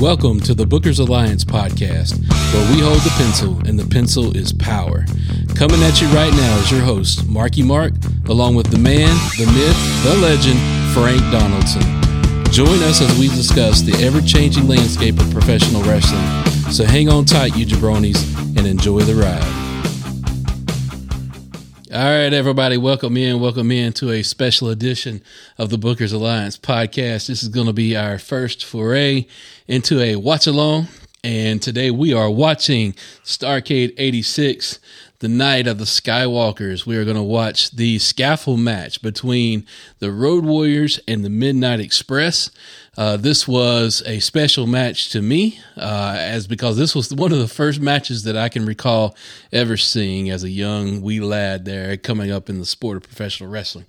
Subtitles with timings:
[0.00, 2.18] Welcome to the Bookers Alliance podcast,
[2.54, 5.04] where we hold the pencil and the pencil is power.
[5.54, 7.92] Coming at you right now is your host, Marky Mark,
[8.30, 10.58] along with the man, the myth, the legend,
[10.94, 11.82] Frank Donaldson.
[12.50, 16.24] Join us as we discuss the ever changing landscape of professional wrestling.
[16.72, 18.24] So hang on tight, you jabronis,
[18.56, 19.59] and enjoy the ride.
[21.92, 23.40] All right, everybody, welcome in.
[23.40, 25.24] Welcome in to a special edition
[25.58, 27.26] of the Bookers Alliance podcast.
[27.26, 29.26] This is going to be our first foray
[29.66, 30.86] into a watch along.
[31.24, 32.92] And today we are watching
[33.24, 34.78] Starrcade 86,
[35.18, 36.86] the night of the Skywalkers.
[36.86, 39.66] We are going to watch the scaffold match between
[39.98, 42.52] the Road Warriors and the Midnight Express.
[42.98, 47.38] Uh, this was a special match to me, uh, as because this was one of
[47.38, 49.16] the first matches that I can recall
[49.52, 53.48] ever seeing as a young wee lad there coming up in the sport of professional
[53.48, 53.86] wrestling.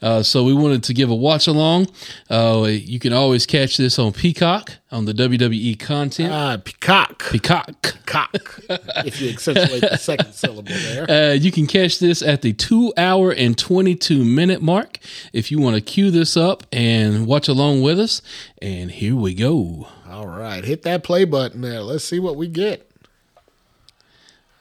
[0.00, 1.88] Uh, so we wanted to give a watch along.
[2.30, 6.32] Uh, you can always catch this on Peacock on the WWE content.
[6.32, 7.30] Ah, peacock.
[7.30, 8.06] Peacock.
[8.06, 8.60] Cock.
[9.04, 11.06] if you accentuate the second syllable there.
[11.18, 14.98] Uh, you can catch this at the two hour and 22 minute mark
[15.32, 18.20] if you want to cue this up and watch along with us.
[18.60, 19.88] And here we go.
[20.08, 20.64] All right.
[20.64, 21.80] Hit that play button there.
[21.80, 22.88] Let's see what we get.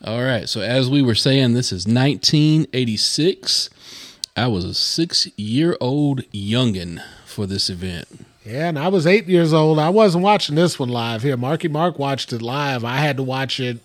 [0.03, 0.47] All right.
[0.47, 3.69] So, as we were saying, this is 1986.
[4.37, 8.25] I was a six year old youngin' for this event.
[8.45, 9.79] Yeah, and I was eight years old.
[9.79, 11.35] I wasn't watching this one live here.
[11.35, 12.85] Marky Mark watched it live.
[12.85, 13.79] I had to watch it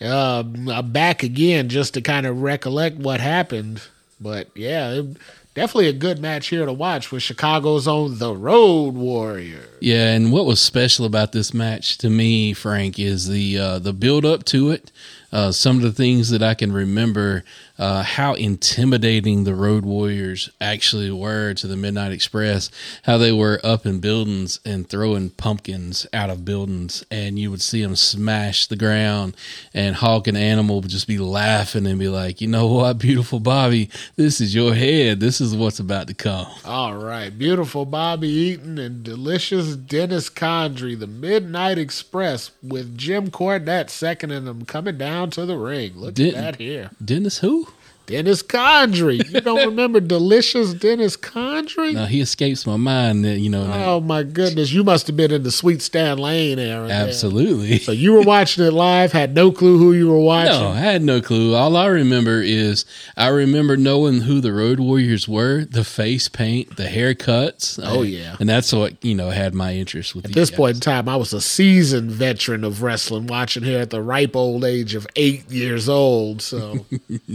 [0.00, 0.42] uh,
[0.82, 3.82] back again just to kind of recollect what happened.
[4.20, 5.16] But yeah, it,
[5.54, 9.68] definitely a good match here to watch with Chicago's own The Road Warrior.
[9.80, 13.92] Yeah, and what was special about this match to me, Frank, is the uh, the
[13.92, 14.92] build up to it.
[15.32, 17.44] Uh, some of the things that I can remember
[17.78, 22.70] uh, how intimidating the Road Warriors actually were to the Midnight Express,
[23.04, 27.62] how they were up in buildings and throwing pumpkins out of buildings, and you would
[27.62, 29.36] see them smash the ground,
[29.72, 33.40] and Hawk and Animal would just be laughing and be like, you know what, beautiful
[33.40, 35.20] Bobby, this is your head.
[35.20, 36.46] This is what's about to come.
[36.64, 37.36] All right.
[37.36, 44.64] Beautiful Bobby Eaton and delicious Dennis Condrey, the Midnight Express, with Jim Cornette seconding them
[44.64, 45.92] coming down to the ring.
[45.96, 46.90] Look Den- at that here.
[47.04, 47.67] Dennis who?
[48.08, 49.24] Dennis Condrey.
[49.32, 51.92] You don't remember delicious Dennis Condrey?
[51.94, 53.24] No, he escapes my mind.
[53.24, 53.66] That you know.
[53.66, 53.84] now.
[53.92, 54.72] Oh my goodness!
[54.72, 56.88] You must have been in the Sweet Stan Lane era.
[56.88, 57.06] there.
[57.06, 57.78] Absolutely.
[57.78, 60.52] So you were watching it live, had no clue who you were watching.
[60.52, 61.54] No, I had no clue.
[61.54, 62.84] All I remember is
[63.16, 67.78] I remember knowing who the Road Warriors were, the face paint, the haircuts.
[67.82, 68.36] Oh, Uh, yeah.
[68.40, 71.16] and that's what you know had my interest with At this point in time, I
[71.16, 75.50] was a seasoned veteran of wrestling, watching here at the ripe old age of eight
[75.50, 76.40] years old.
[76.42, 76.86] So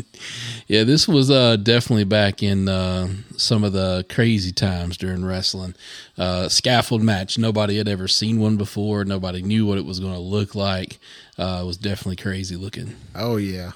[0.67, 5.75] Yeah, this was uh, definitely back in uh, some of the crazy times during wrestling.
[6.17, 7.37] Uh, scaffold match.
[7.37, 9.03] Nobody had ever seen one before.
[9.05, 10.99] Nobody knew what it was going to look like.
[11.37, 12.95] Uh, it was definitely crazy looking.
[13.15, 13.71] Oh yeah.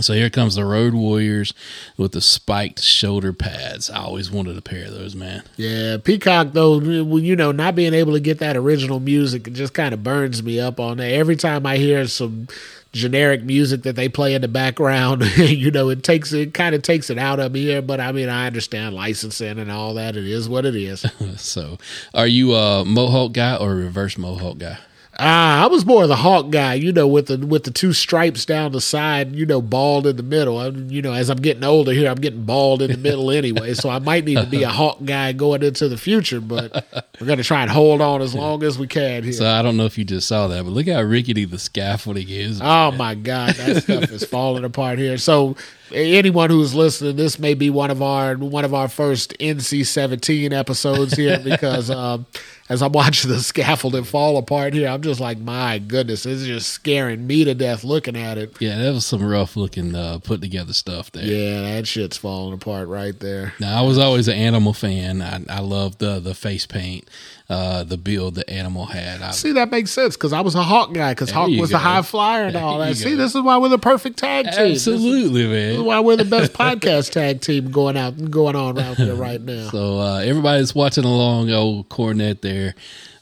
[0.00, 1.54] So here comes the Road Warriors
[1.96, 3.88] with the spiked shoulder pads.
[3.88, 5.44] I always wanted a pair of those, man.
[5.56, 9.72] Yeah, Peacock though, you know, not being able to get that original music, it just
[9.72, 11.12] kind of burns me up on that.
[11.12, 12.48] Every time I hear some
[12.94, 16.82] generic music that they play in the background, you know, it takes it kind of
[16.82, 17.82] takes it out of me here.
[17.82, 20.16] But I mean, I understand licensing and all that.
[20.16, 21.04] It is what it is.
[21.36, 21.78] So,
[22.14, 24.78] are you a Mohawk guy or a reverse Mohawk guy?
[25.18, 27.92] Ah, I was more of the hawk guy, you know, with the with the two
[27.92, 30.58] stripes down the side, you know, bald in the middle.
[30.58, 33.74] I, you know, as I'm getting older here, I'm getting bald in the middle anyway,
[33.74, 36.40] so I might need to be a hawk guy going into the future.
[36.40, 36.86] But
[37.20, 39.32] we're gonna try and hold on as long as we can here.
[39.32, 42.28] So I don't know if you just saw that, but look how rickety the scaffolding
[42.28, 42.60] is.
[42.62, 45.16] Oh my God, that stuff is falling apart here.
[45.18, 45.56] So
[45.92, 50.52] anyone who's listening, this may be one of our one of our first NC seventeen
[50.52, 52.26] episodes here because um,
[52.68, 56.46] as I'm watching the scaffolding fall apart here, I'm just like, my goodness, this is
[56.46, 58.56] just scaring me to death looking at it.
[58.60, 61.24] Yeah, that was some rough looking uh, put together stuff there.
[61.24, 63.52] Yeah, that shit's falling apart right there.
[63.60, 65.20] Now I was always an animal fan.
[65.20, 67.08] I, I loved the the face paint,
[67.50, 69.20] uh, the build the animal had.
[69.20, 71.76] I, See, that makes sense because I was a Hawk guy because Hawk was go.
[71.76, 72.96] the high flyer and all that.
[72.96, 73.16] See, go.
[73.16, 74.54] this is why we're the perfect tag team.
[74.70, 75.84] This is- absolutely, This is man.
[75.86, 79.68] why we're the best podcast tag team going out going on around here right now.
[79.70, 81.50] So uh, everybody's watching along.
[81.50, 82.74] Old Cornette there,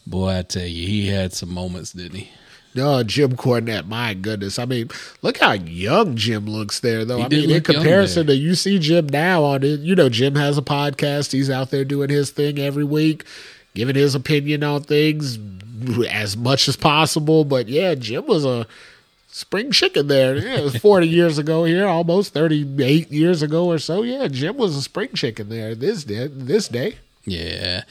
[0.07, 2.31] boy, I tell you, he had some moments, didn't he?
[2.75, 4.59] Oh, Jim Cornette, my goodness.
[4.59, 4.89] I mean,
[5.21, 7.19] look how young Jim looks there, though.
[7.19, 10.37] He I mean, in comparison to you see Jim now on it, you know, Jim
[10.37, 11.33] has a podcast.
[11.33, 13.25] He's out there doing his thing every week,
[13.75, 15.39] giving his opinion on things
[16.11, 17.45] as much as possible.
[17.45, 18.67] But yeah, Jim was a
[19.29, 20.37] spring chicken there.
[20.37, 24.03] Yeah, it was 40 years ago here, almost 38 years ago or so.
[24.03, 26.29] Yeah, Jim was a spring chicken there this day.
[26.29, 26.97] This day.
[27.25, 27.83] Yeah.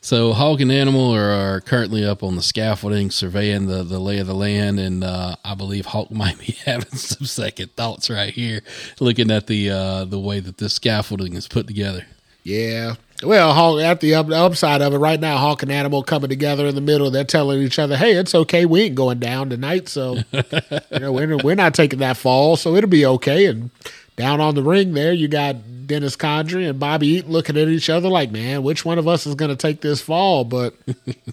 [0.00, 4.18] So Hawk and Animal are, are currently up on the scaffolding, surveying the, the lay
[4.18, 8.32] of the land, and uh, I believe Hawk might be having some second thoughts right
[8.34, 8.62] here,
[8.98, 12.06] looking at the uh, the way that this scaffolding is put together.
[12.42, 12.96] Yeah.
[13.22, 16.30] Well, Hawk, at the, up, the upside of it, right now, Hawk and Animal coming
[16.30, 17.10] together in the middle.
[17.10, 18.64] They're telling each other, "Hey, it's okay.
[18.64, 22.74] We ain't going down tonight, so you know we're, we're not taking that fall, so
[22.76, 23.70] it'll be okay." And
[24.16, 27.90] down on the ring there, you got Dennis Condrey and Bobby Eaton looking at each
[27.90, 30.74] other like, "Man, which one of us is going to take this fall?" But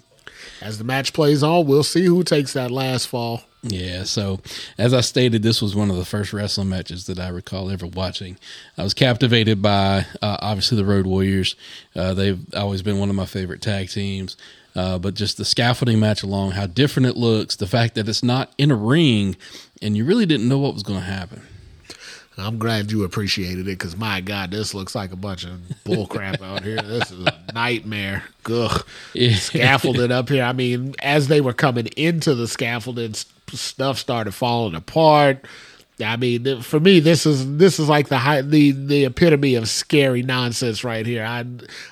[0.60, 3.44] as the match plays on, we'll see who takes that last fall.
[3.62, 4.40] Yeah, so
[4.78, 7.86] as I stated, this was one of the first wrestling matches that I recall ever
[7.86, 8.38] watching.
[8.76, 11.56] I was captivated by uh, obviously the Road Warriors.
[11.94, 14.36] Uh, they've always been one of my favorite tag teams.
[14.76, 18.22] Uh, but just the scaffolding match along, how different it looks, the fact that it's
[18.22, 19.34] not in a ring,
[19.82, 21.42] and you really didn't know what was going to happen.
[22.38, 25.50] I'm glad you appreciated it because my God, this looks like a bunch of
[25.84, 26.80] bullcrap out here.
[26.80, 28.24] This is a nightmare.
[28.50, 28.86] Ugh.
[29.12, 29.34] Yeah.
[29.34, 30.44] Scaffolded up here.
[30.44, 33.14] I mean, as they were coming into the scaffolding,
[33.52, 35.44] stuff started falling apart.
[36.04, 39.56] I mean, th- for me, this is this is like the high, the the epitome
[39.56, 41.24] of scary nonsense right here.
[41.24, 41.44] I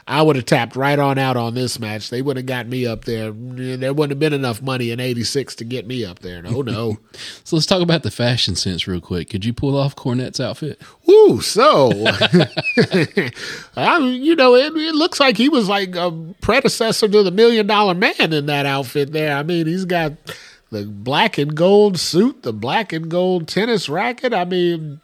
[0.07, 2.11] I would have tapped right on out on this match.
[2.11, 3.33] They would have got me up there.
[3.33, 6.43] Mm, there wouldn't have been enough money in '86 to get me up there.
[6.43, 6.99] No, no.
[7.45, 9.31] So let's talk about the fashion sense real quick.
[9.31, 10.81] Could you pull off Cornette's outfit?
[11.07, 11.91] Woo, so
[13.77, 16.11] I you know, it, it looks like he was like a
[16.41, 19.37] predecessor to the Million Dollar Man in that outfit there.
[19.37, 20.13] I mean, he's got
[20.81, 24.33] the black and gold suit, the black and gold tennis racket.
[24.35, 25.01] I mean,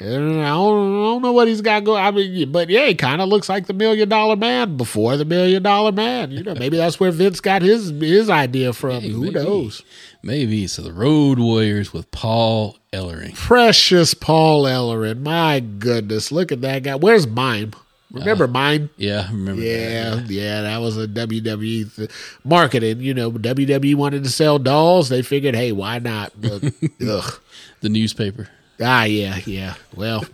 [0.00, 2.02] eh, I don't, I don't know what he's got going.
[2.02, 5.24] I mean, but yeah, he kind of looks like the Million Dollar Man before the
[5.24, 6.30] Million Dollar Man.
[6.30, 9.02] You know, maybe that's where Vince got his his idea from.
[9.02, 9.34] Hey, Who maybe.
[9.34, 9.82] knows?
[10.22, 10.66] Maybe.
[10.66, 13.34] So the Road Warriors with Paul Ellering.
[13.34, 15.20] Precious Paul Ellering.
[15.20, 16.94] My goodness, look at that guy.
[16.96, 17.72] Where's Mime?
[18.12, 18.90] Remember mine?
[18.96, 20.30] Yeah, remember Yeah, that.
[20.30, 22.10] yeah, that was a WWE th-
[22.44, 23.00] marketing.
[23.00, 25.08] You know, WWE wanted to sell dolls.
[25.08, 26.32] They figured, hey, why not?
[26.40, 26.62] But,
[27.08, 27.40] ugh.
[27.80, 28.48] The newspaper.
[28.84, 29.74] Ah, yeah, yeah.
[29.94, 30.24] Well,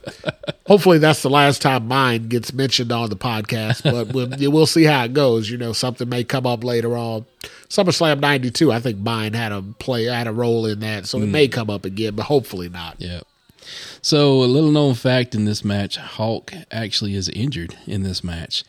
[0.66, 3.82] hopefully that's the last time mine gets mentioned on the podcast.
[3.82, 5.50] But we'll, we'll see how it goes.
[5.50, 7.26] You know, something may come up later on.
[7.69, 11.26] SummerSlam '92, I think mine had a play, had a role in that, so it
[11.26, 12.96] may come up again, but hopefully not.
[12.98, 13.20] Yeah.
[14.03, 18.65] So a little known fact in this match, Hawk actually is injured in this match.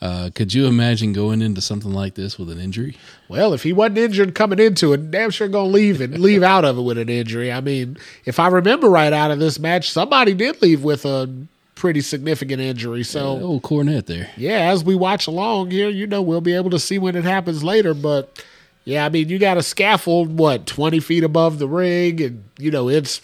[0.00, 2.96] Uh, could you imagine going into something like this with an injury?
[3.28, 6.64] Well, if he wasn't injured coming into it, damn sure gonna leave and leave out
[6.64, 7.52] of it with an injury.
[7.52, 11.32] I mean, if I remember right out of this match, somebody did leave with a
[11.76, 13.04] pretty significant injury.
[13.04, 14.30] So Oh, Cornette there.
[14.36, 17.22] yeah, as we watch along here, you know, we'll be able to see when it
[17.24, 17.94] happens later.
[17.94, 18.44] But
[18.84, 22.72] yeah, I mean, you got a scaffold, what, 20 feet above the ring, and, you
[22.72, 23.20] know, it's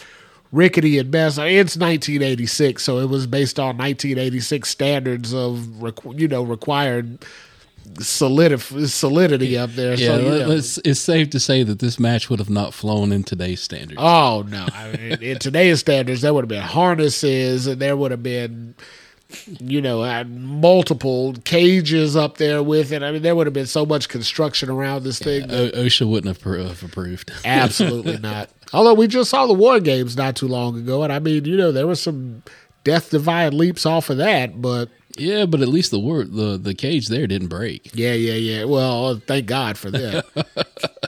[0.53, 1.39] rickety at best.
[1.39, 7.25] It's 1986, so it was based on 1986 standards of, requ- you know, required
[7.95, 9.95] solidif- solidity up there.
[9.95, 10.51] Yeah, so, you know.
[10.51, 14.01] it's safe to say that this match would have not flown in today's standards.
[14.01, 14.67] Oh no!
[14.73, 18.75] I mean, in today's standards, there would have been harnesses, and there would have been,
[19.61, 23.03] you know, had multiple cages up there with it.
[23.03, 25.47] I mean, there would have been so much construction around this thing.
[25.49, 27.31] that- O- OSHA wouldn't have, have approved.
[27.45, 28.51] absolutely not.
[28.73, 31.57] Although we just saw the War Games not too long ago, and I mean, you
[31.57, 32.43] know, there was some
[32.85, 34.89] death defying leaps off of that, but
[35.19, 37.91] yeah, but at least the word the the cage there didn't break.
[37.95, 38.65] Yeah, yeah, yeah.
[38.65, 40.25] Well, oh, thank God for that.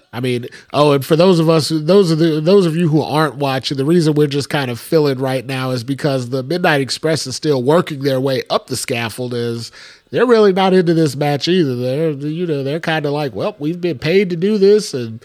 [0.12, 3.00] I mean, oh, and for those of us, those of the those of you who
[3.00, 6.81] aren't watching, the reason we're just kind of filling right now is because the Midnight
[6.81, 9.35] Express is still working their way up the scaffold.
[9.35, 9.71] Is
[10.11, 11.76] they're really not into this match either.
[11.76, 15.25] They're you know they're kind of like, well, we've been paid to do this, and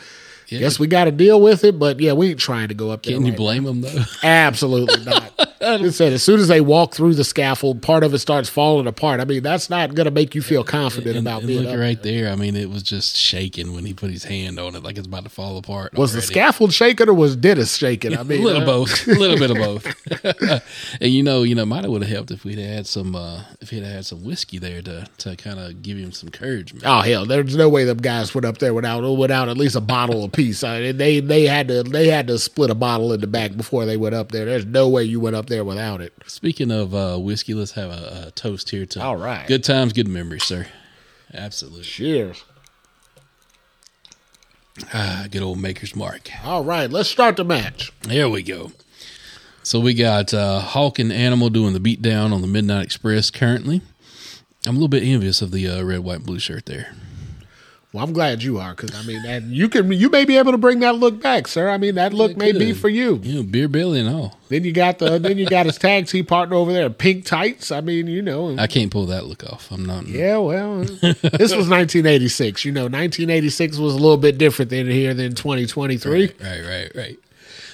[0.50, 0.60] Yeah.
[0.60, 1.80] guess we got to deal with it.
[1.80, 3.16] But yeah, we ain't trying to go up there.
[3.16, 4.04] Can you right blame them though?
[4.22, 5.50] Absolutely not.
[5.66, 8.88] It said as soon as they walk through the scaffold, part of it starts falling
[8.88, 9.20] apart.
[9.20, 11.74] I mean, that's not going to make you feel confident and, about and being look
[11.74, 12.32] up right there.
[12.32, 15.08] I mean, it was just shaking when he put his hand on it, like it's
[15.08, 15.94] about to fall apart.
[15.94, 18.16] Was the scaffold shaking or was Dennis shaking?
[18.16, 19.58] I a mean, a little uh, both, a little bit of
[20.24, 20.98] both.
[21.02, 23.44] and you know, you know, might have would have helped if we'd had some, uh,
[23.62, 26.84] if he'd had some whiskey there to to kind of give him some encouragement.
[26.86, 29.82] Oh hell, there's no way them guys went up there without without at least a
[29.82, 30.64] bottle apiece.
[30.64, 33.56] I mean, they they had to they had to split a bottle in the back
[33.56, 34.46] before they went up there.
[34.46, 36.14] There's no way you went up there without it.
[36.28, 39.48] Speaking of uh, whiskey, let's have a, a toast here to All right.
[39.48, 40.68] good times, good memories, sir.
[41.34, 42.44] Absolutely, Cheers.
[44.94, 46.30] ah, good old Maker's Mark.
[46.44, 47.92] All right, let's start the match.
[48.02, 48.72] There we go.
[49.64, 53.82] So we got uh, Hawk and Animal doing the beatdown on the Midnight Express currently.
[54.68, 56.94] I'm a little bit envious of the uh, red, white, and blue shirt there.
[57.96, 60.52] Well, I'm glad you are because I mean that you can you may be able
[60.52, 61.70] to bring that look back, sir.
[61.70, 63.22] I mean that look may be for you.
[63.24, 64.38] You know, beer belly and all.
[64.50, 67.72] Then you got the then you got his tag team partner over there, pink tights.
[67.72, 69.72] I mean, you know, I can't pull that look off.
[69.72, 70.08] I'm not.
[70.08, 70.36] yeah.
[70.40, 72.66] Well, this was 1986.
[72.66, 76.34] You know, 1986 was a little bit different than here than 2023.
[76.42, 77.18] Right, right, right.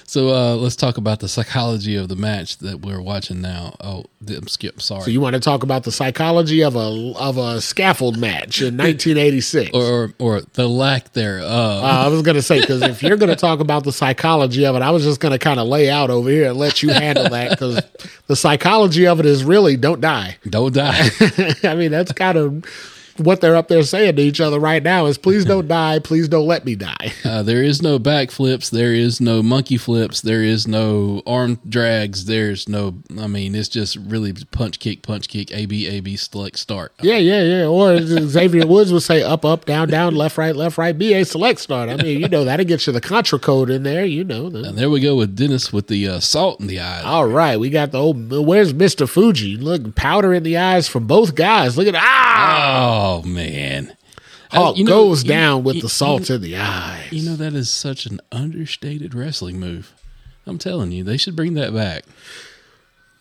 [0.06, 3.74] So uh, let's talk about the psychology of the match that we're watching now.
[3.80, 4.04] Oh,
[4.46, 4.80] skip.
[4.80, 5.02] Sorry.
[5.02, 8.76] So you want to talk about the psychology of a of a scaffold match in
[8.76, 9.70] 1986?
[9.74, 11.44] or, or or the lack thereof.
[11.50, 14.64] Uh, I was going to say because if you're going to talk about the psychology
[14.64, 16.82] of it, I was just going to kind of lay out over here and let
[16.82, 17.80] you handle that because
[18.26, 20.36] the psychology of it is really don't die.
[20.48, 21.08] Don't die.
[21.64, 22.64] I mean, that's kind of
[23.18, 26.28] what they're up there saying to each other right now is please don't die, please
[26.28, 27.12] don't let me die.
[27.32, 28.68] Uh, there is no back flips.
[28.68, 30.20] There is no monkey flips.
[30.20, 32.26] There is no arm drags.
[32.26, 32.96] There's no.
[33.18, 36.92] I mean, it's just really punch kick, punch kick, A B A B select start.
[37.00, 37.66] Yeah, yeah, yeah.
[37.66, 41.24] Or Xavier Woods would say, up, up, down, down, left, right, left, right, B A
[41.24, 41.88] select start.
[41.88, 44.04] I mean, you know that'll get you the contra code in there.
[44.04, 44.50] You know.
[44.50, 47.02] The, And there we go with Dennis with the uh, salt in the eye.
[47.02, 48.30] all right, we got the old.
[48.30, 49.56] Where's Mister Fuji?
[49.56, 51.78] Look, powder in the eyes from both guys.
[51.78, 53.06] Look at ah.
[53.06, 53.96] Oh Oh, man,
[54.52, 57.12] uh, Hawk you know- goes you- down with you- the salt in the eyes.
[57.12, 59.92] You know that is such an understated wrestling move.
[60.46, 62.04] I'm telling you, they should bring that back.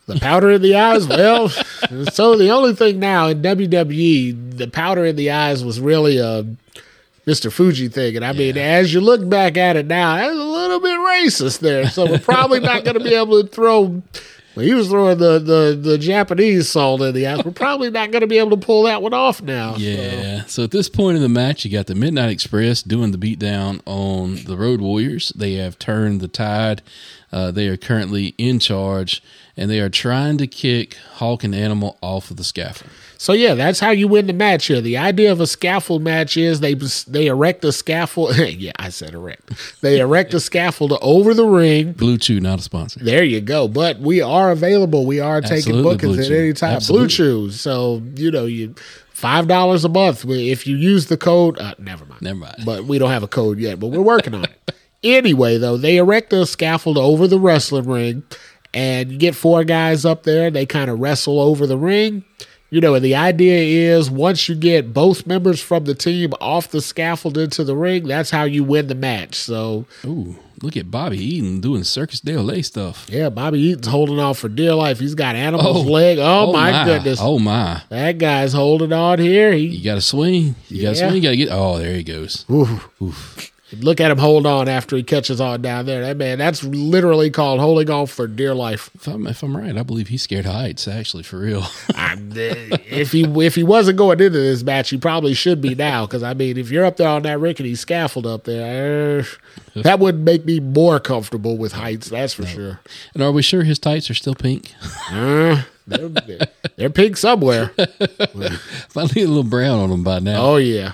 [0.07, 1.07] The powder in the eyes.
[1.07, 1.49] Well,
[2.11, 6.45] so the only thing now in WWE, the powder in the eyes was really a
[7.27, 7.51] Mr.
[7.51, 10.79] Fuji thing, and I mean, as you look back at it now, that's a little
[10.79, 11.87] bit racist there.
[11.87, 14.01] So we're probably not going to be able to throw.
[14.55, 17.43] Well, he was throwing the, the, the Japanese salt in the eyes.
[17.45, 19.73] We're probably not going to be able to pull that one off now.
[19.75, 20.45] So- Yeah.
[20.45, 23.79] So at this point in the match, you got the Midnight Express doing the beatdown
[23.85, 25.31] on the Road Warriors.
[25.35, 26.81] They have turned the tide.
[27.31, 29.23] Uh, they are currently in charge,
[29.55, 32.91] and they are trying to kick Hawk and Animal off of the scaffold.
[33.21, 34.81] So yeah, that's how you win the match here.
[34.81, 38.35] The idea of a scaffold match is they they erect a scaffold.
[38.39, 39.79] yeah, I said erect.
[39.81, 41.91] They erect a scaffold over the ring.
[41.91, 42.99] Blue Chew, not a sponsor.
[42.99, 43.67] There you go.
[43.67, 45.05] But we are available.
[45.05, 46.77] We are taking Absolutely, bookings at any time.
[46.77, 47.05] Absolutely.
[47.05, 47.61] Blue Chews.
[47.61, 48.73] So you know you
[49.11, 51.59] five dollars a month if you use the code.
[51.59, 52.23] Uh, never mind.
[52.23, 52.55] Never mind.
[52.65, 53.79] But we don't have a code yet.
[53.79, 54.71] But we're working on it.
[55.03, 58.21] Anyway, though, they erect a scaffold over the wrestling ring,
[58.71, 60.51] and you get four guys up there.
[60.51, 62.23] They kind of wrestle over the ring.
[62.73, 66.69] You know, and the idea is once you get both members from the team off
[66.69, 69.35] the scaffold into the ring, that's how you win the match.
[69.35, 73.07] So, Ooh, look at Bobby Eaton doing Circus de Lay stuff.
[73.11, 74.99] yeah, Bobby Eaton's holding on for dear life.
[74.99, 75.91] He's got animal's Oh.
[75.91, 76.17] leg.
[76.17, 77.19] Oh, oh my, goodness.
[77.21, 77.81] Oh my!
[77.89, 79.51] That guy's holding on here.
[79.51, 80.55] He You got to swing.
[80.69, 81.09] You got to Yeah.
[81.09, 81.15] swing.
[81.15, 81.49] You got to get.
[81.51, 82.45] Oh, there he goes.
[83.79, 86.01] Look at him hold on after he catches on down there.
[86.01, 88.89] That man, that's literally called holding on for dear life.
[88.95, 90.87] If I'm if I'm right, I believe he's scared of heights.
[90.87, 91.63] Actually, for real.
[91.95, 96.05] I- if he if he wasn't going into this match, he probably should be now.
[96.05, 99.99] Because I mean, if you're up there on that rickety scaffold up there, uh, that
[99.99, 102.09] would make me more comfortable with heights.
[102.09, 102.79] That's for sure.
[103.13, 104.73] and are we sure his tights are still pink?
[105.11, 106.47] Uh, they're,
[106.77, 107.71] they're pink somewhere.
[107.77, 107.87] I
[109.15, 110.41] need a little brown on them by now.
[110.41, 110.93] Oh yeah.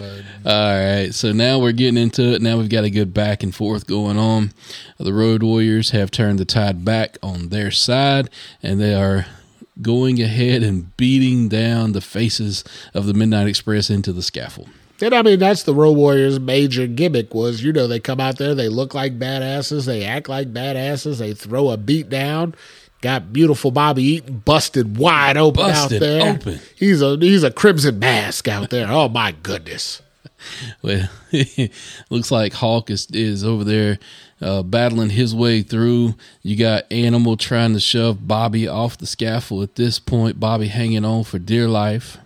[0.00, 2.42] All right, so now we're getting into it.
[2.42, 4.52] Now we've got a good back and forth going on.
[4.98, 8.30] The Road Warriors have turned the tide back on their side,
[8.62, 9.26] and they are
[9.80, 12.64] going ahead and beating down the faces
[12.94, 14.68] of the Midnight Express into the scaffold.
[15.00, 18.38] And I mean, that's the Road Warriors' major gimmick was, you know, they come out
[18.38, 22.54] there, they look like badasses, they act like badasses, they throw a beat down.
[23.00, 26.32] Got beautiful Bobby Eaton busted wide open Busted out there.
[26.34, 26.60] open.
[26.76, 28.88] He's a he's a crimson mask out there.
[28.90, 30.02] Oh my goodness.
[30.82, 31.08] Well,
[32.10, 33.98] looks like Hawk is is over there
[34.40, 36.14] uh, battling his way through.
[36.42, 39.64] You got Animal trying to shove Bobby off the scaffold.
[39.64, 42.18] At this point, Bobby hanging on for dear life.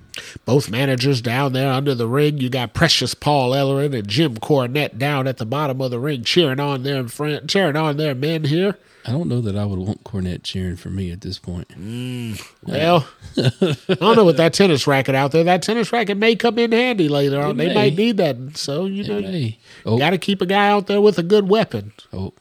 [0.45, 2.39] Both managers down there under the ring.
[2.39, 6.23] You got Precious Paul Ellering and Jim Cornette down at the bottom of the ring
[6.25, 8.77] cheering on their friend, cheering on their men here.
[9.05, 11.69] I don't know that I would want Cornette cheering for me at this point.
[11.71, 15.43] Mm, well, I don't know with that tennis racket out there.
[15.43, 17.57] That tennis racket may come in handy later on.
[17.57, 17.75] They may.
[17.75, 18.57] might need that.
[18.57, 21.49] So, you know, Hey, oh, got to keep a guy out there with a good
[21.49, 21.93] weapon.
[22.13, 22.33] oh,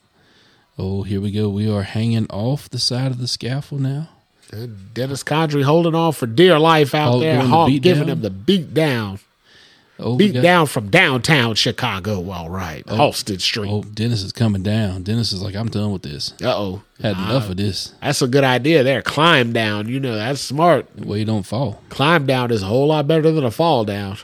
[0.78, 1.48] oh, here we go.
[1.48, 4.10] We are hanging off the side of the scaffold now.
[4.94, 7.42] Dennis Condrey holding on for dear life out there.
[7.42, 8.16] the giving down?
[8.16, 9.18] him the beat down.
[9.98, 12.28] Oh, Beat got- down from downtown Chicago.
[12.30, 12.84] All right.
[12.86, 13.70] Halsted Street.
[13.70, 15.02] Oh, Dennis is coming down.
[15.04, 16.32] Dennis is like, I'm done with this.
[16.42, 16.82] Uh oh.
[17.00, 17.94] Had enough of this.
[18.02, 19.02] That's a good idea there.
[19.02, 19.88] Climb down.
[19.88, 20.86] You know, that's smart.
[20.98, 21.80] Well, you don't fall.
[21.88, 24.18] Climb down is a whole lot better than a fall down.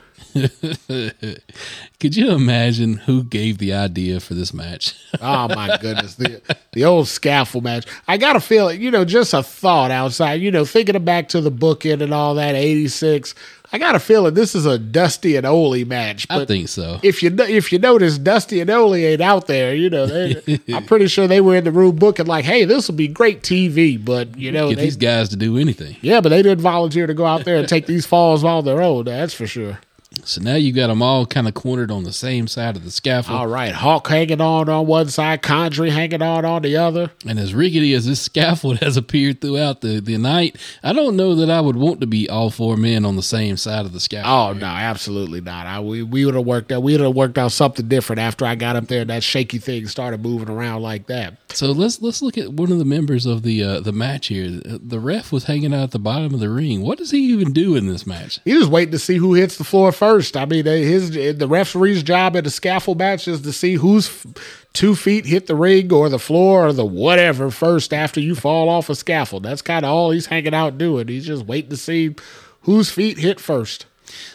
[2.01, 4.95] Could you imagine who gave the idea for this match?
[5.21, 6.41] Oh my goodness, the
[6.73, 7.87] the old scaffold match.
[8.07, 8.79] I got to feel it.
[8.81, 10.35] You know, just a thought outside.
[10.41, 12.55] You know, thinking back to the bookend and all that.
[12.55, 13.35] Eighty six.
[13.73, 16.27] I got a feeling this is a Dusty and Ole match.
[16.31, 17.01] I think so.
[17.03, 19.75] if you if you notice, Dusty and Ole ain't out there.
[19.75, 22.89] You know, they, I'm pretty sure they were in the room booking like, "Hey, this
[22.89, 25.97] will be great TV." But you know, Get they, these guys to do anything.
[26.01, 28.81] yeah, but they didn't volunteer to go out there and take these falls on their
[28.83, 29.05] own.
[29.07, 29.81] That's for sure.
[30.25, 32.91] So now you got them all kind of cornered on the same side of the
[32.91, 33.39] scaffold.
[33.39, 37.11] All right, Hawk hanging on on one side, Condrey hanging on on the other.
[37.27, 41.35] And as rickety as this scaffold has appeared throughout the, the night, I don't know
[41.35, 44.01] that I would want to be all four men on the same side of the
[44.01, 44.57] scaffold.
[44.57, 45.67] Oh no, absolutely not.
[45.67, 46.83] I, we we would have worked out.
[46.83, 49.59] We would have worked out something different after I got up there and that shaky
[49.59, 51.37] thing started moving around like that.
[51.55, 54.49] So let's let's look at one of the members of the uh, the match here.
[54.49, 56.83] The ref was hanging out at the bottom of the ring.
[56.83, 58.41] What does he even do in this match?
[58.45, 60.37] He just waiting to see who hits the floor first.
[60.37, 64.07] I mean, they- his the referee's job at the scaffold match is to see whose
[64.09, 64.27] f-
[64.73, 68.69] two feet hit the ring or the floor or the whatever first after you fall
[68.69, 69.43] off a scaffold.
[69.43, 71.09] That's kind of all he's hanging out doing.
[71.09, 72.15] He's just waiting to see
[72.63, 73.87] whose feet hit first.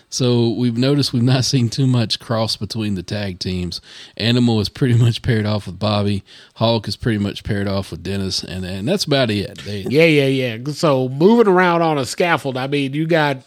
[0.10, 3.82] So we've noticed we've not seen too much cross between the tag teams.
[4.18, 6.24] Animal is pretty much paired off with Bobby.
[6.56, 9.58] Hawk is pretty much paired off with Dennis, and and that's about it.
[9.66, 10.28] They, Yeah, yeah,
[10.58, 10.58] yeah.
[10.74, 13.38] So moving around on a scaffold, I mean, you got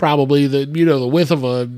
[0.00, 1.70] probably the you know the width of a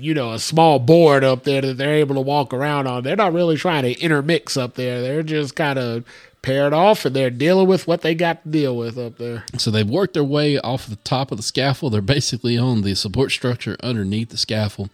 [0.00, 3.04] you know a small board up there that they're able to walk around on.
[3.04, 5.00] They're not really trying to intermix up there.
[5.02, 6.04] They're just kind of
[6.40, 9.44] paired off and they're dealing with what they got to deal with up there.
[9.58, 11.92] So they've worked their way off the top of the scaffold.
[11.92, 14.88] They're basically on the support structure underneath the scaffold,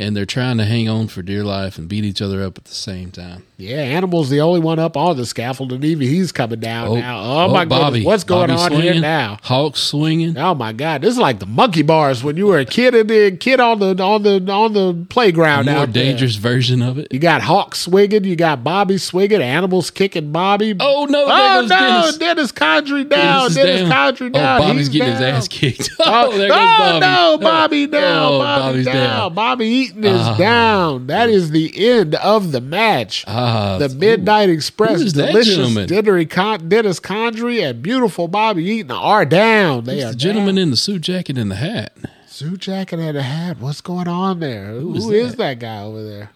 [0.00, 2.64] and they're trying to hang on for dear life and beat each other up at
[2.64, 3.44] the same time.
[3.56, 6.94] Yeah, Animal's the only one up on the scaffold, and even he's coming down oh,
[6.94, 7.20] now.
[7.20, 9.38] Oh, my oh, goodness, what's going Bobby on here now?
[9.42, 10.38] Hawk swinging.
[10.38, 13.10] Oh my God, this is like the monkey bars when you were a kid and
[13.10, 15.66] the kid on the on the on the playground.
[15.66, 16.04] More out there.
[16.04, 17.08] dangerous version of it.
[17.12, 20.74] You got Hawk swinging, you got Bobby swinging, Animals kicking Bobby.
[20.80, 21.24] Oh no!
[21.24, 22.16] Oh no, Dennis.
[22.16, 23.50] Dennis Condrey down.
[23.50, 24.14] Dennis Dennis, down.
[24.14, 24.60] Condrey oh, down.
[24.60, 25.22] Oh, Bobby's He's getting down.
[25.22, 25.90] his ass kicked.
[26.00, 27.00] Oh, Oh, there goes oh, Bobby.
[27.00, 28.32] no, Bobby down.
[28.32, 28.94] Oh, Bobby Bobby's down.
[28.94, 29.34] down.
[29.34, 30.36] Bobby Eaton is Ah.
[30.36, 31.06] down.
[31.08, 33.24] That is the end of the match.
[33.26, 35.74] Ah, the Midnight Express, who is delicious?
[35.86, 39.84] Dennery Con- Dennis Condrey and beautiful Bobby Eaton are down.
[39.84, 41.96] They It's are the gentleman in the suit jacket and the hat.
[42.26, 43.56] Suit jacket and a hat.
[43.60, 44.68] What's going on there?
[44.72, 45.38] Who is who is that?
[45.38, 46.30] that guy over there?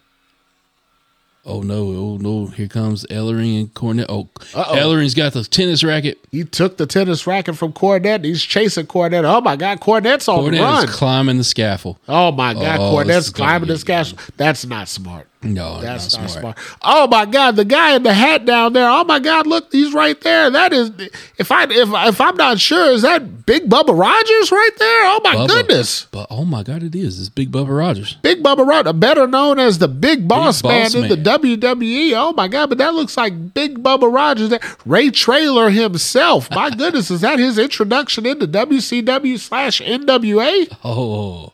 [1.47, 1.75] Oh no!
[1.89, 2.47] Oh no!
[2.47, 4.07] Here comes Ellering and Cornette.
[4.09, 4.75] Oh, Uh-oh.
[4.75, 6.17] Ellering's got the tennis racket.
[6.31, 8.23] He took the tennis racket from Cornette.
[8.23, 9.23] He's chasing Cornette.
[9.25, 10.83] Oh my God, Cornette's on the run.
[10.89, 11.97] is climbing the scaffold.
[12.07, 14.19] Oh my God, Oh, Cornette's climbing the scaffold.
[14.37, 15.27] That's not smart.
[15.45, 16.57] No, That's not not smart.
[16.57, 16.77] smart.
[16.81, 18.89] Oh my God, the guy in the hat down there.
[18.89, 20.49] Oh my God, look, he's right there.
[20.49, 20.91] That is,
[21.37, 25.05] if I if if I'm not sure, is that Big Bubba Rogers right there?
[25.05, 25.47] Oh my Bubba.
[25.47, 27.19] goodness, But oh my god, it is.
[27.19, 28.15] It's Big Bubba Rogers.
[28.21, 32.13] Big Bubba Rogers, better known as the Big Boss, Boss Man, in the WWE.
[32.15, 34.51] Oh my God, but that looks like Big Bubba Rogers.
[34.85, 36.49] Ray Traylor himself.
[36.51, 40.75] My goodness, is that his introduction into WCW slash NWA?
[40.83, 41.51] Oh,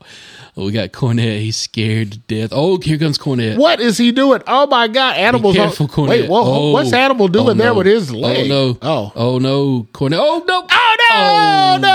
[0.58, 1.40] Oh, we got Cornette.
[1.40, 2.50] He's scared to death.
[2.52, 3.58] Oh, here comes Cornette.
[3.58, 4.42] What is he doing?
[4.48, 5.56] Oh my God, animals!
[5.56, 6.10] Be careful, Cornette.
[6.10, 8.52] Wait, wha- Oh, what's animal oh, doing oh, there with his oh, leg?
[8.52, 8.78] Oh no!
[8.82, 9.12] Oh.
[9.16, 9.88] oh no!
[9.94, 10.20] Cornette!
[10.20, 10.68] Oh no!
[10.70, 11.08] Oh no!
[11.14, 11.90] Oh, no!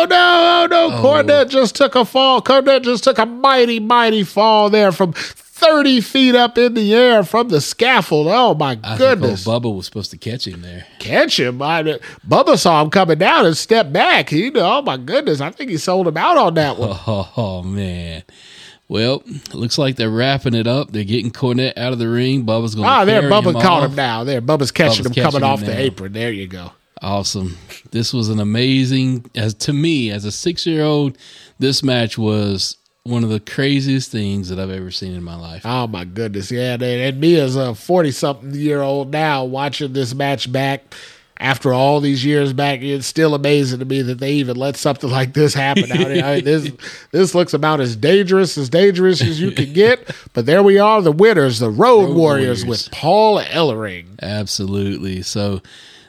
[0.00, 0.68] Oh no!
[0.76, 1.02] Oh no!
[1.02, 2.40] Cornette just took a fall.
[2.40, 5.12] Cornette just took a mighty, mighty fall there from
[5.58, 8.28] thirty feet up in the air from the scaffold.
[8.30, 9.44] Oh my I goodness!
[9.44, 10.86] think Bubba was supposed to catch him there.
[10.98, 11.60] Catch him!
[11.60, 11.82] I,
[12.26, 14.30] Bubba saw him coming down and stepped back.
[14.30, 15.40] He, oh my goodness!
[15.40, 16.90] I think he sold him out on that one.
[17.06, 18.22] Oh, oh, man.
[18.88, 20.92] Well, looks like they're wrapping it up.
[20.92, 22.46] They're getting Cornette out of the ring.
[22.46, 23.90] Bubba's going to Ah, there, Bubba him caught off.
[23.90, 24.24] him now.
[24.24, 25.80] There, Bubba's catching Bubba's him coming catching off him the now.
[25.80, 26.12] apron.
[26.14, 26.72] There you go.
[27.02, 27.58] Awesome.
[27.90, 31.18] This was an amazing as to me as a 6-year-old,
[31.58, 32.76] this match was
[33.08, 35.62] one of the craziest things that I've ever seen in my life.
[35.64, 36.74] Oh my goodness, yeah.
[36.74, 40.94] And, and me as a forty-something year old now watching this match back
[41.40, 45.08] after all these years back, it's still amazing to me that they even let something
[45.08, 46.24] like this happen out here.
[46.24, 46.72] I mean, this
[47.12, 50.14] this looks about as dangerous as dangerous as you can get.
[50.32, 52.86] But there we are, the winners, the Road, Road Warriors, Warriors.
[52.86, 54.18] with Paul Ellering.
[54.20, 55.22] Absolutely.
[55.22, 55.62] So,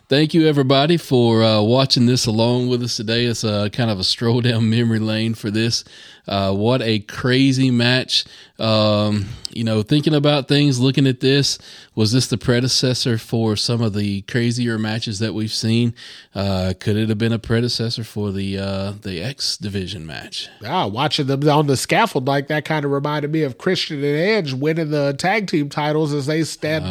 [0.10, 3.26] thank you everybody for uh, watching this along with us today.
[3.26, 5.86] It's a kind of a stroll down memory lane for this.
[6.28, 8.26] Uh, what a crazy match!
[8.60, 11.58] Um, you know, thinking about things, looking at this,
[11.96, 15.96] was this the predecessor for some of the crazier matches that we've seen?
[16.36, 20.50] Uh, could it have been a predecessor for the uh, the X Division match?
[20.64, 24.18] Ah, watching them on the scaffold like that kind of reminded me of Christian and
[24.18, 26.86] Edge winning the tag team titles as they stand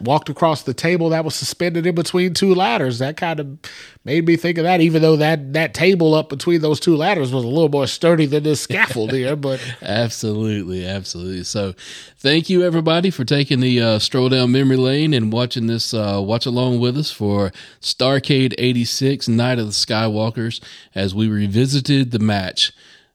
[0.00, 2.98] walked across the table that was suspended in between two ladders.
[2.98, 3.58] That kind of
[4.04, 7.32] made me think of that, even though that that table up between those two ladders
[7.32, 9.36] was a little more sturdy than this scaffold here.
[9.36, 11.44] But Absolutely, absolutely.
[11.44, 11.74] So,
[12.18, 16.20] thank you everybody for taking the uh, stroll down memory lane and watching this uh,
[16.22, 20.60] watch along with us for Starrcade '86 Night of the Skywalkers
[20.94, 22.72] as we revisited the match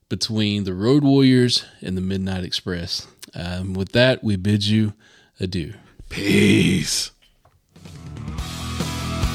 [0.09, 3.07] between the Road Warriors and the Midnight Express.
[3.33, 4.93] Um, with that, we bid you
[5.39, 5.73] adieu.
[6.09, 7.11] Peace.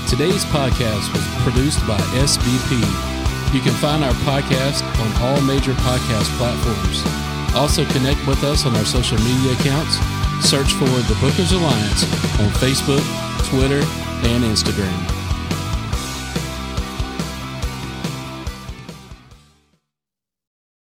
[0.09, 2.79] Today's podcast was produced by SBP.
[3.53, 7.03] You can find our podcast on all major podcast platforms.
[7.57, 9.97] Also, connect with us on our social media accounts.
[10.47, 12.05] Search for the Bookers Alliance
[12.38, 13.03] on Facebook,
[13.49, 13.83] Twitter,
[14.29, 15.15] and Instagram.